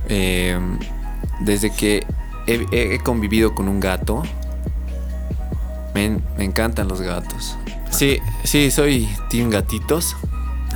[0.08, 0.60] eh,
[1.42, 2.06] desde que
[2.48, 4.24] he, convivido con un gato,
[5.94, 7.56] me, me encantan los gatos.
[7.92, 10.16] Sí, sí, soy team gatitos,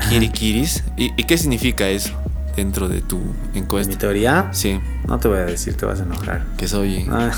[0.10, 0.84] kirikiris.
[0.98, 2.14] ¿Y, ¿Y qué significa eso
[2.56, 3.20] dentro de tu
[3.54, 3.98] Mi encuesta?
[3.98, 6.46] teoría, Sí, no te voy a decir, te vas a enojar.
[6.58, 7.32] que soy, Ah,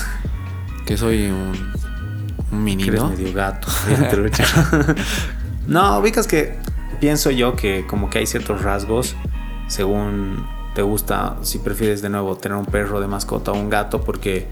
[0.86, 1.52] que soy un,
[2.52, 3.08] un que eres menino.
[3.10, 3.68] medio gato,
[5.66, 6.58] no, ubicas que
[6.98, 9.16] pienso yo que como que hay ciertos rasgos
[9.68, 14.02] según te gusta, si prefieres de nuevo tener un perro de mascota o un gato,
[14.02, 14.46] porque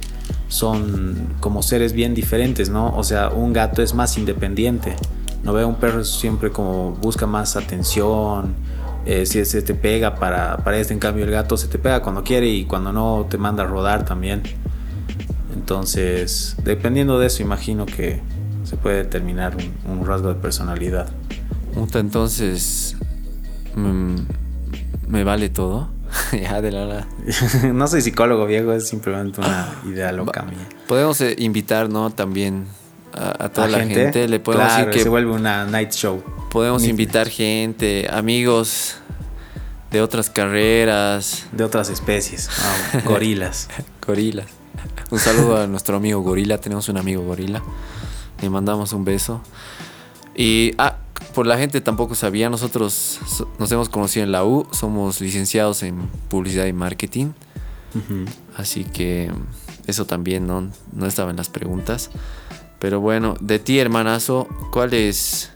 [0.48, 2.96] son como seres bien diferentes, ¿no?
[2.96, 4.96] O sea, un gato es más independiente.
[5.42, 8.54] No veo un perro siempre como busca más atención.
[9.06, 12.00] eh, si se te pega para, para este, en cambio el gato se te pega
[12.00, 14.42] cuando quiere y cuando no te manda a rodar también.
[15.54, 18.22] Entonces, dependiendo de eso, imagino que
[18.64, 21.08] se puede determinar un, un rasgo de personalidad.
[21.74, 22.96] Puta, entonces.
[23.74, 24.16] mm,
[25.08, 25.90] me vale todo.
[26.32, 27.06] ya, de la la.
[27.72, 30.68] no soy psicólogo viejo, es simplemente una idea loca mía.
[30.86, 32.10] Podemos eh, invitar, ¿no?
[32.10, 32.66] También
[33.12, 34.28] a, a toda ¿A la gente.
[34.28, 36.22] Le podemos claro, decir se vuelve una night show.
[36.50, 38.96] podemos invitar gente, amigos
[39.90, 43.68] de otras carreras, De otras especies, ah, gorilas.
[44.04, 44.46] gorilas.
[45.10, 46.58] Un saludo a nuestro amigo Gorila.
[46.58, 47.62] Tenemos un amigo Gorila.
[48.42, 49.40] Le mandamos un beso.
[50.34, 50.96] Y ah,
[51.34, 55.82] por la gente tampoco sabía, nosotros so- nos hemos conocido en la U, somos licenciados
[55.82, 57.32] en publicidad y marketing.
[57.94, 58.24] Ujú.
[58.56, 59.30] Así que
[59.86, 62.10] eso también no, no estaba en las preguntas.
[62.78, 65.50] Pero bueno, de ti, hermanazo, ¿cuál es?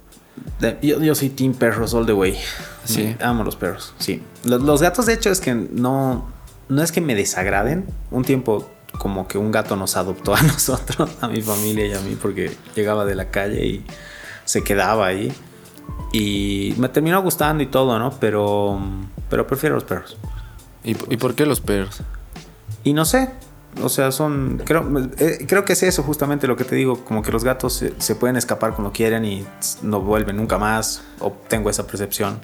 [0.83, 2.37] Yo, yo soy Team Perros all the way.
[2.85, 3.15] Sí.
[3.21, 4.23] Amo los perros, sí.
[4.45, 6.27] Los, los gatos, de hecho, es que no,
[6.69, 7.85] no es que me desagraden.
[8.11, 12.01] Un tiempo como que un gato nos adoptó a nosotros, a mi familia y a
[12.01, 13.85] mí, porque llegaba de la calle y
[14.45, 15.33] se quedaba ahí.
[16.13, 18.11] Y me terminó gustando y todo, ¿no?
[18.19, 18.81] Pero,
[19.29, 20.17] pero prefiero los perros.
[20.85, 22.03] ¿Y, y por qué los perros?
[22.85, 23.31] Y no sé,
[23.83, 24.61] o sea, son.
[24.65, 24.85] Creo,
[25.19, 27.95] eh, creo que es eso justamente lo que te digo, como que los gatos se,
[28.01, 29.47] se pueden escapar cuando quieren y
[29.83, 32.41] no vuelven nunca más, o tengo esa percepción.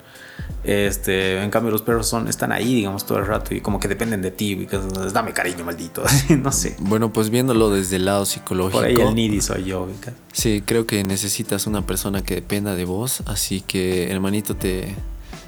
[0.65, 3.87] Este, en cambio, los perros son, están ahí, digamos, todo el rato y como que
[3.87, 4.79] dependen de ti, y que,
[5.13, 6.03] dame cariño, maldito,
[6.43, 6.75] no sé.
[6.79, 8.79] Bueno, pues viéndolo desde el lado psicológico.
[8.79, 9.87] Por ahí el needy soy yo.
[10.33, 13.23] Sí, creo que necesitas una persona que dependa de vos.
[13.27, 14.95] Así que, hermanito, te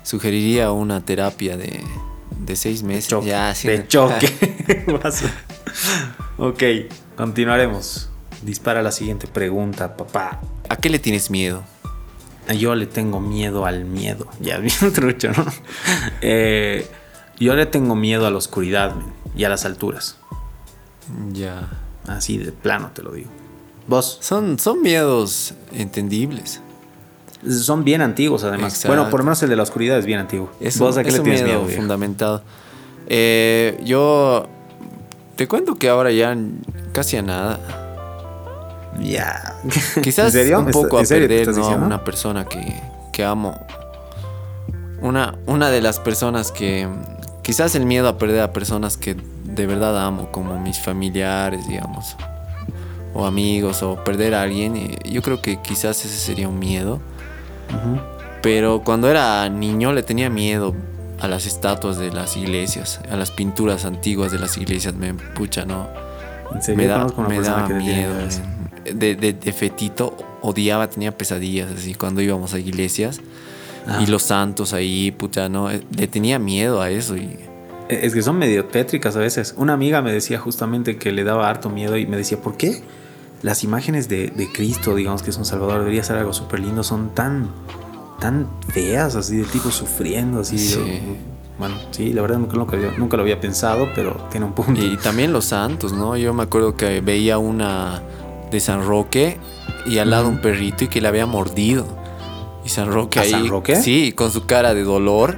[0.03, 1.83] sugeriría una terapia de,
[2.39, 3.09] de seis De meses.
[3.09, 3.29] choque.
[3.29, 3.69] Ya, sí.
[3.69, 4.29] de choque.
[6.39, 6.63] Ok,
[7.17, 8.11] continuaremos.
[8.43, 10.41] Dispara la siguiente pregunta, papá.
[10.69, 11.65] ¿A qué le tienes miedo?
[12.55, 14.27] Yo le tengo miedo al miedo.
[14.41, 15.45] Ya, bien trucho, ¿no?
[16.21, 16.87] Eh,
[17.39, 18.95] yo le tengo miedo a la oscuridad
[19.37, 20.17] y a las alturas.
[21.33, 21.69] Ya.
[22.07, 23.31] Así de plano te lo digo.
[23.89, 26.61] Vos, Son, son miedos entendibles.
[27.49, 28.75] son bien antiguos además.
[28.75, 28.89] Exacto.
[28.97, 30.51] Bueno, por lo menos el de la oscuridad es bien antiguo.
[30.61, 32.43] Es ¿Vos un, a qué es le un tienes miedo, fundamentado.
[33.09, 34.47] Eh, yo
[35.37, 36.37] te cuento que ahora ya
[36.93, 37.86] casi a nada.
[39.01, 39.55] Ya.
[40.03, 40.61] Quizás ¿En serio?
[40.61, 41.65] un poco ¿En a perder ¿no?
[41.69, 42.81] a una persona que,
[43.13, 43.59] que amo.
[45.01, 46.89] Una, una de las personas que.
[47.43, 52.17] Quizás el miedo a perder a personas que de verdad amo, como mis familiares, digamos.
[53.15, 54.77] O amigos, o perder a alguien.
[54.77, 57.01] eh, Yo creo que quizás ese sería un miedo.
[58.43, 60.75] Pero cuando era niño le tenía miedo
[61.21, 64.95] a las estatuas de las iglesias, a las pinturas antiguas de las iglesias.
[64.95, 65.89] Me pucha, no.
[66.55, 68.21] En serio, Me, da, me tiene miedo.
[68.21, 68.41] eso.
[68.95, 73.21] De, de, de fetito odiaba, tenía pesadillas así cuando íbamos a iglesias.
[73.87, 74.01] Ah.
[74.03, 75.71] Y los santos ahí, pucha, no.
[75.71, 77.17] eh, Le tenía miedo a eso.
[77.17, 77.37] Y,
[77.89, 79.55] Es que son medio tétricas a veces.
[79.57, 82.83] Una amiga me decía justamente que le daba harto miedo y me decía, ¿por qué?
[83.43, 86.83] las imágenes de, de Cristo, digamos que es un salvador, debería ser algo súper lindo,
[86.83, 87.51] son tan,
[88.19, 90.59] tan feas, así de tipo sufriendo, así.
[90.59, 91.01] Sí.
[91.59, 94.83] bueno, sí, la verdad nunca, nunca, nunca lo había pensado, pero tiene un punto.
[94.83, 96.17] Y también los santos, ¿no?
[96.17, 98.03] Yo me acuerdo que veía una
[98.51, 99.39] de San Roque
[99.87, 101.87] y al lado un perrito y que le había mordido.
[102.65, 103.31] Y San Roque ¿A ahí.
[103.31, 103.77] San Roque?
[103.77, 105.37] Sí, con su cara de dolor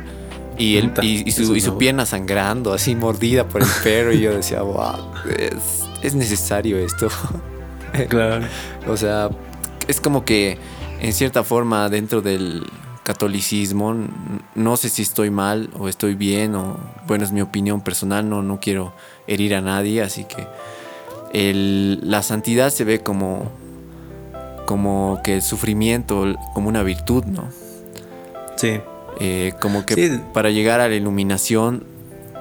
[0.56, 4.12] y, Puta, y, y su, y su pierna sangrando, así mordida por el perro.
[4.12, 7.08] y yo decía, wow, es, es necesario esto.
[8.10, 8.46] Claro.
[8.86, 9.30] O sea,
[9.88, 10.58] es como que
[11.00, 12.66] en cierta forma dentro del
[13.02, 13.96] catolicismo,
[14.54, 18.42] no sé si estoy mal o estoy bien, o bueno, es mi opinión personal, no,
[18.42, 18.92] no quiero
[19.26, 20.46] herir a nadie, así que
[21.32, 23.50] el- la santidad se ve como,
[24.66, 27.48] como que el sufrimiento, como una virtud, ¿no?
[28.56, 28.80] Sí.
[29.20, 30.20] Eh, como que Sí.
[30.32, 31.84] para llegar a la iluminación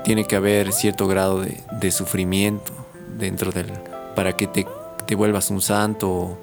[0.04, 2.72] tiene que haber cierto grado de, de sufrimiento
[3.18, 3.68] dentro del
[4.16, 4.66] para que te,
[5.06, 6.38] te vuelvas un santo o,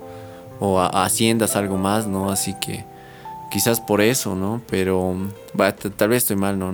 [0.60, 2.30] o a- asciendas algo más, ¿no?
[2.30, 2.84] Así que
[3.50, 4.60] quizás por eso, ¿no?
[4.70, 5.14] Pero
[5.96, 6.72] tal vez estoy mal, ¿no?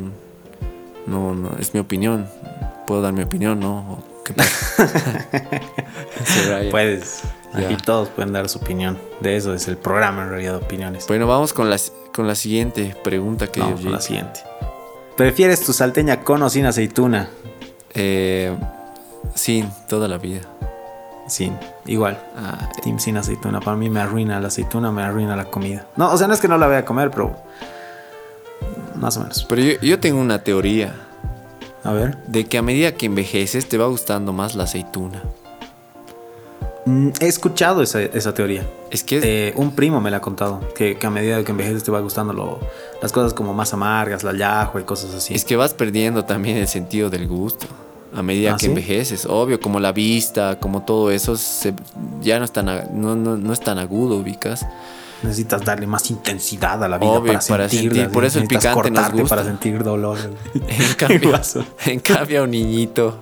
[1.07, 2.27] No, no, es mi opinión.
[2.87, 3.79] Puedo dar mi opinión, ¿no?
[3.79, 4.05] ¿O
[4.35, 5.61] qué.
[6.71, 7.23] Puedes.
[7.53, 8.99] Aquí todos pueden dar su opinión.
[9.21, 11.07] De eso es el programa en realidad de opiniones.
[11.09, 11.77] Bueno, vamos con la,
[12.15, 14.41] con la siguiente pregunta que Vamos con la siguiente.
[15.17, 17.29] ¿Prefieres tu salteña con o sin aceituna?
[17.95, 18.57] eh,
[19.35, 20.43] sí, toda la vida.
[21.27, 21.57] Sin.
[21.87, 22.19] Igual.
[22.37, 23.61] Ah, Team sin aceituna.
[23.61, 25.87] Para mí me arruina la aceituna, me arruina la comida.
[25.97, 27.37] No, o sea, no es que no la voy a comer, pero.
[28.95, 29.45] Más o menos.
[29.49, 30.95] Pero yo, yo tengo una teoría
[31.85, 32.19] A ver.
[32.27, 35.23] de que a medida que envejeces te va gustando más la aceituna.
[36.87, 38.67] Mm, he escuchado esa, esa teoría.
[38.91, 40.61] Es que Eh, un primo me la ha contado.
[40.75, 42.59] Que, que a medida que envejeces te va gustando lo-
[43.03, 45.35] las cosas como más amargas, la yajo y cosas así.
[45.35, 47.67] es que vas perdiendo también el sentido del gusto
[48.15, 48.67] a medida ¿Ah, que sí?
[48.67, 49.25] envejeces.
[49.27, 51.75] Obvio, como la vista, como todo eso se-
[52.23, 54.67] ya no es tan no, no, no es tan agudo, ubicas.
[55.23, 58.49] Necesitas darle más intensidad a la vida Obvio, para, para sentirla, sentir- por eso el
[58.49, 59.29] picante nos gusta.
[59.29, 60.19] para sentir dolor.
[60.69, 61.41] En cambio,
[61.87, 63.21] en cambio a un niñito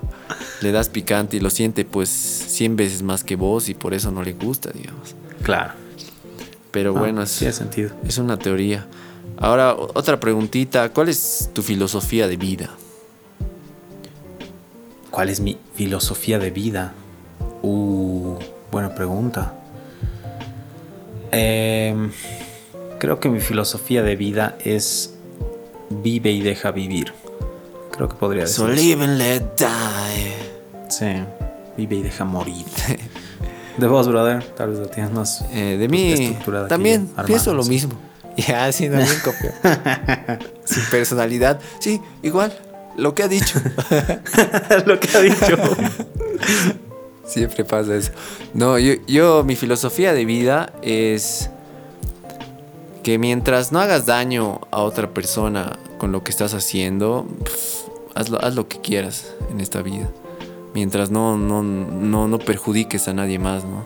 [0.61, 4.11] le das picante y lo siente pues 100 veces más que vos y por eso
[4.11, 5.15] no le gusta, digamos.
[5.43, 5.73] Claro.
[6.71, 7.89] Pero bueno, es, tiene sentido.
[8.07, 8.85] es una teoría.
[9.37, 10.89] Ahora, otra preguntita.
[10.89, 12.69] ¿Cuál es tu filosofía de vida?
[15.09, 16.93] ¿Cuál es mi filosofía de vida?
[17.63, 18.35] Uh,
[18.71, 19.53] buena pregunta.
[21.31, 22.11] Em,
[22.99, 25.15] creo que mi filosofía de vida es
[25.89, 27.13] vive y deja vivir.
[27.91, 28.57] Creo que podría decir.
[28.57, 30.89] So live and let die.
[30.89, 31.23] Sí,
[31.77, 32.65] vive y deja morir.
[33.77, 35.45] De vos, brother, tal vez la tienes más.
[35.53, 36.37] Eh, de mí
[36.67, 37.93] también armada, pienso lo mismo.
[38.47, 39.51] Ya, sí, también copio.
[40.63, 41.59] Sin personalidad.
[41.79, 42.57] Sí, igual,
[42.95, 43.59] lo que ha dicho.
[44.85, 45.57] Lo que ha dicho.
[47.29, 48.11] Siempre pasa eso.
[48.55, 51.51] No, yo, yo, mi filosofía de vida es
[53.03, 58.29] que mientras no hagas daño a otra persona con lo que estás haciendo, pf, haz,
[58.29, 60.09] lo, haz lo que quieras en esta vida.
[60.73, 63.85] Mientras no, no, no, no perjudiques a nadie más, ¿no?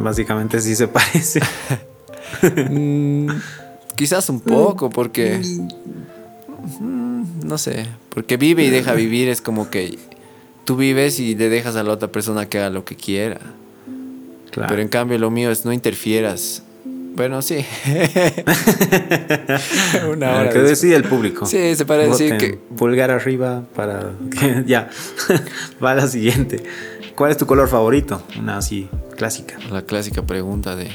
[0.00, 1.40] Básicamente sí se parece.
[2.42, 3.28] Mm,
[3.94, 5.40] quizás un poco, porque.
[6.80, 7.86] Mm, No sé.
[8.08, 9.98] Porque vive y deja vivir es como que
[10.64, 13.38] tú vives y le dejas a la otra persona que haga lo que quiera.
[14.50, 14.68] Claro.
[14.68, 16.62] Pero en cambio lo mío es no interfieras.
[17.14, 17.64] Bueno, sí.
[20.10, 20.50] Una hora.
[20.50, 21.46] que decide el público.
[21.46, 22.58] Sí, se parece Voten que.
[22.76, 24.12] Pulgar arriba para
[24.66, 24.90] ya.
[25.82, 26.64] Va a la siguiente.
[27.14, 28.20] ¿Cuál es tu color favorito?
[28.36, 29.56] Una así clásica.
[29.70, 30.88] La clásica pregunta de.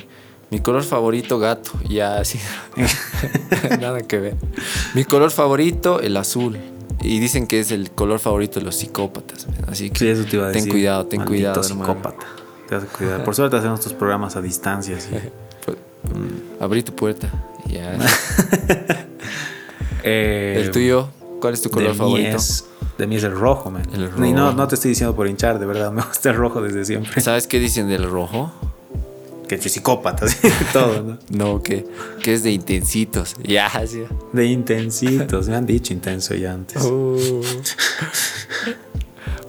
[0.52, 1.72] Mi color favorito, gato.
[1.88, 2.38] Ya, así.
[3.80, 4.36] Nada que ver.
[4.96, 6.58] Mi color favorito, el azul.
[7.02, 9.48] Y dicen que es el color favorito de los psicópatas.
[9.68, 10.72] Así que Sí, eso te iba a ten decir.
[10.72, 11.86] cuidado, ten Maldito cuidado, hermano.
[11.94, 12.26] psicópata.
[12.68, 13.24] Te vas a cuidar.
[13.24, 15.00] Por suerte hacemos tus programas a distancia.
[15.00, 15.10] sí.
[15.66, 15.78] Pues,
[16.62, 17.30] Abrí tu puerta.
[17.68, 17.98] Ya.
[20.04, 21.10] Eh, el tuyo,
[21.42, 22.38] ¿cuál es tu color de mí favorito?
[22.38, 22.66] es-
[22.98, 23.84] de mí es el rojo, man.
[23.94, 25.92] El Y no, no te estoy diciendo por hinchar, de verdad.
[25.94, 27.22] Me gusta el rojo desde siempre.
[27.22, 28.52] ¿Sabes qué dicen del rojo?
[29.50, 31.18] Que es psicópata, sí, todo, ¿no?
[31.30, 31.84] No, que,
[32.22, 33.36] que es de intensitos.
[33.44, 34.04] Ya, sí.
[34.32, 35.50] De intensitos.
[35.50, 36.84] Me han dicho intenso ya antes.
[36.84, 37.42] Uh.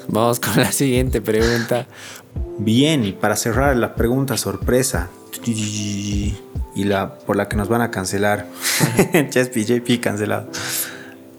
[0.08, 1.86] Vamos con la siguiente pregunta.
[2.56, 5.10] Bien, y para cerrar la pregunta sorpresa
[5.44, 6.34] y
[6.74, 8.48] la por la que nos van a cancelar,
[9.28, 10.48] Chespi JP cancelado.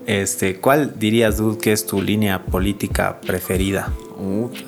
[0.06, 3.92] Este, ¿cuál dirías, dude, que es tu línea política preferida?
[4.18, 4.60] Puta.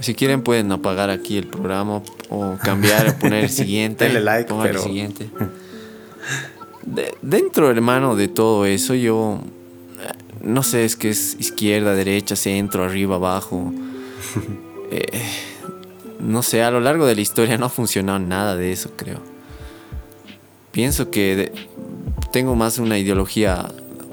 [0.00, 4.04] Si quieren pueden apagar aquí el programa o cambiar, poner el siguiente.
[4.04, 5.28] Denle like, pongan el pero- siguiente.
[6.86, 9.40] De- dentro, hermano, de todo eso, yo
[10.42, 13.72] no sé, es que es izquierda, derecha, centro, arriba, abajo.
[14.92, 15.22] Eh,
[16.18, 19.20] no sé, a lo largo de la historia no ha funcionado nada de eso, creo.
[20.72, 21.52] Pienso que
[22.32, 23.68] tengo más una ideología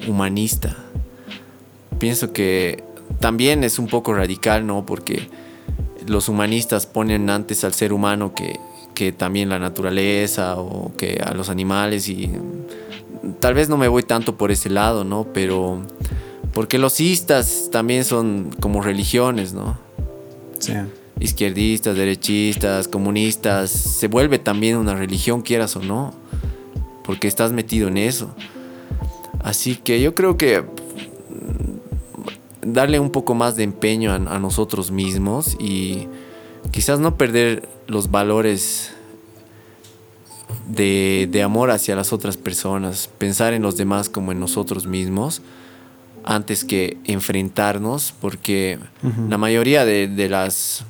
[0.07, 0.77] humanista.
[1.97, 2.83] Pienso que
[3.19, 4.85] también es un poco radical, ¿no?
[4.85, 5.27] Porque
[6.07, 8.59] los humanistas ponen antes al ser humano que,
[8.93, 12.31] que también la naturaleza o que a los animales y
[13.39, 15.27] tal vez no me voy tanto por ese lado, ¿no?
[15.33, 15.81] Pero
[16.53, 19.77] porque los istas también son como religiones, ¿no?
[20.59, 20.73] Sí.
[21.19, 26.13] Izquierdistas, derechistas, comunistas, se vuelve también una religión, quieras o no,
[27.03, 28.33] porque estás metido en eso.
[29.43, 30.63] Así que yo creo que
[32.73, 36.07] darle un poco más de empeño a, nosotros mismos y
[36.71, 38.93] quizás no perder los valores
[40.67, 45.41] de, de, amor hacia las otras personas, pensar en los demás como en nosotros mismos,
[46.23, 48.79] antes que enfrentarnos, porque
[49.29, 50.83] la mayoría de, de las,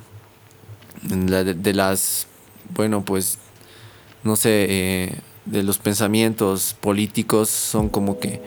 [1.02, 2.26] de, las,
[2.74, 3.38] bueno, pues,
[4.24, 5.14] no sé, eh,
[5.44, 8.42] de los pensamientos políticos son como que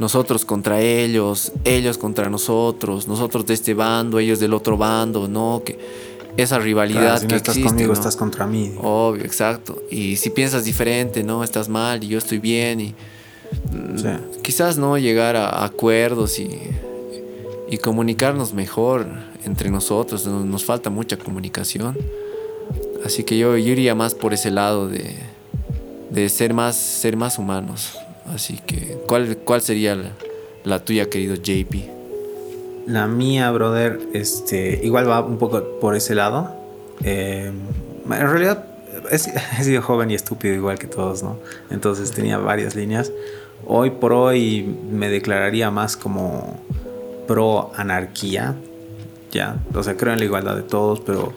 [0.00, 5.62] nosotros contra ellos, ellos contra nosotros, nosotros de este bando, ellos del otro bando, ¿no?
[5.64, 5.78] Que
[6.36, 7.98] esa rivalidad si que no estás existe, conmigo, ¿no?
[7.98, 8.72] estás contra mí.
[8.82, 9.82] Obvio, exacto.
[9.90, 11.44] Y si piensas diferente, ¿no?
[11.44, 12.94] Estás mal y yo estoy bien y
[13.70, 14.08] mm, Sí.
[14.42, 16.48] quizás no llegar a acuerdos y,
[17.68, 19.06] y comunicarnos mejor
[19.44, 20.26] entre nosotros.
[20.26, 21.96] Nos, nos falta mucha comunicación.
[23.04, 25.14] Así que yo, yo iría más por ese lado de,
[26.10, 27.92] de ser más, ser más humanos.
[28.26, 29.96] Así que, ¿cuál, cuál sería
[30.64, 31.74] la, tuya, querido JP?
[32.86, 36.54] La mía, brother, este, igual va un poco por ese lado.
[37.04, 37.50] Eh,
[38.04, 38.66] en realidad,
[39.10, 39.18] he
[39.64, 41.38] sido joven y estúpido igual que todos, ¿no?
[41.70, 43.12] Entonces tenía varias líneas.
[43.66, 46.60] Hoy por hoy me declararía más como
[47.26, 48.54] pro anarquía,
[49.30, 49.56] ya.
[49.74, 51.32] O sea, creo en la igualdad de todos, pero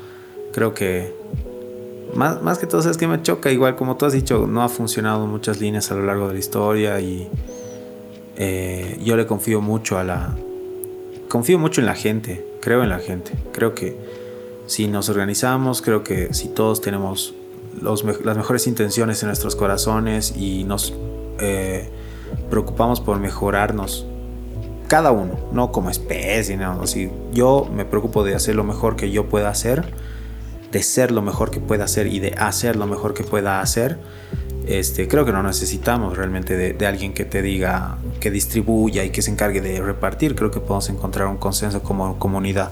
[0.51, 1.13] creo que
[2.15, 4.69] más, más que todo es que me choca, igual como tú has dicho, no ha
[4.69, 7.29] funcionado muchas líneas a lo largo de la historia y
[8.35, 10.35] eh, yo le confío mucho a la,
[11.29, 13.31] confío mucho en la gente, creo en la gente.
[13.51, 13.97] Creo que
[14.65, 17.33] si nos organizamos, creo que si todos tenemos
[17.81, 20.93] los las mejores intenciones en nuestros corazones y nos
[21.39, 21.89] eh,
[22.49, 24.05] preocupamos por mejorarnos,
[24.87, 29.09] cada uno, no como especie, no, así, yo me preocupo de hacer lo mejor que
[29.09, 29.85] yo pueda hacer,
[30.73, 33.99] de ser lo mejor que pueda hacer y de hacer lo mejor que pueda hacer.
[34.65, 39.21] Este, creo que no necesitamos realmente de, alguien que te diga, que distribuya y que
[39.21, 40.35] se encargue de repartir.
[40.35, 42.71] Creo que podemos encontrar un consenso como comunidad.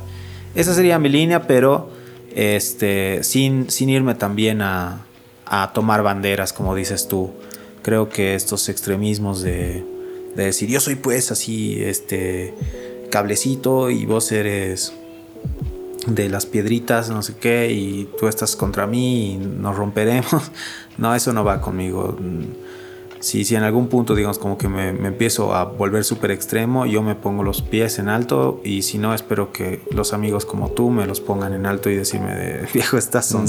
[0.56, 1.90] Esa sería mi línea, pero
[2.36, 5.06] este, sin, sin irme también a,
[5.46, 7.32] a tomar banderas, como dices tú.
[7.84, 9.86] Creo que estos extremismos de,
[10.36, 12.56] de decir yo soy pues así, este
[13.12, 14.94] cablecito y vos eres
[16.08, 20.52] de las piedritas, no sé qué, y tú estás contra mí y nos romperemos.
[20.98, 22.16] No, eso no va conmigo.
[23.22, 26.86] Si, si en algún punto, digamos, como que me, me empiezo a volver súper extremo,
[26.86, 30.70] yo me pongo los pies en alto y si no, espero que los amigos como
[30.72, 33.32] tú me los pongan en alto y decirme de viejo, estás.
[33.34, 33.46] ¿no?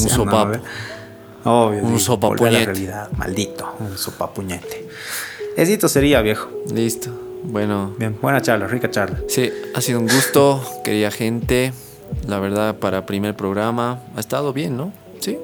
[1.45, 2.59] Obvio, Un sopapuñete.
[2.59, 4.89] la realidad, maldito, un sopapuñete.
[5.57, 6.49] Esito sería, viejo.
[6.73, 7.11] Listo.
[7.45, 9.19] Bueno, Bien, buena charla, rica charla.
[9.29, 11.73] sí, ha sido un gusto, querida gente.
[12.29, 14.93] La verdad, para primer programa ha estado bien, ¿no?
[15.21, 15.39] Sí.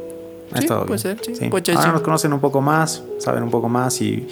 [0.53, 1.17] Ha Sí, estado puede bien.
[1.19, 1.35] ser, sí.
[1.35, 1.49] Sí.
[1.51, 4.27] Puede ser, Ahora nos conocen un poco más, saben un poco más y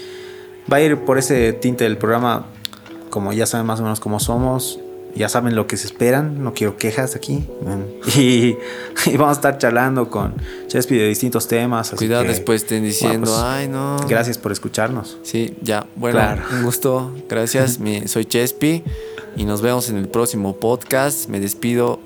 [0.71, 2.47] va a ir por ese tinte del programa,
[3.11, 4.79] como ya saben más o menos cómo somos,
[5.15, 7.47] ya saben lo que se esperan, no quiero quejas aquí.
[8.17, 8.57] Y,
[9.07, 10.35] y vamos a estar charlando con
[10.69, 11.89] Chespi de distintos temas.
[11.89, 13.97] así Cuidado que, después estén diciendo, pues, ay, no.
[14.09, 15.19] Gracias por escucharnos.
[15.23, 15.87] Sí, ya.
[15.97, 16.43] Bueno, Claro.
[16.53, 17.13] un gusto.
[17.29, 17.79] Gracias.
[17.81, 18.83] Mi- soy Chespi
[19.37, 21.29] y nos vemos en el próximo podcast.
[21.29, 22.01] Me despido.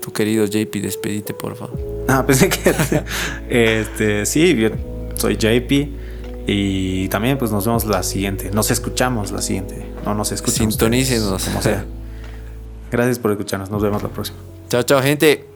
[0.00, 1.78] Tu querido JP, despedite, por favor.
[2.08, 2.74] Ah, pensé que.
[3.80, 4.70] este, sí, yo
[5.16, 6.04] soy JP.
[6.46, 8.50] Y también, pues nos vemos la siguiente.
[8.50, 9.86] Nos escuchamos la siguiente.
[10.04, 10.74] No nos escuchamos.
[10.74, 11.44] Sintonícenos.
[11.44, 11.84] Como sea.
[12.90, 13.70] Gracias por escucharnos.
[13.70, 14.38] Nos vemos la próxima.
[14.68, 15.53] Chao, chao, gente.